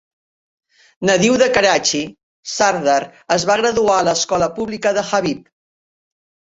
[1.09, 2.01] Nadiu de Karachi,
[2.55, 2.99] Sardar
[3.39, 5.47] es va graduar a l'Escola Pública de Habib.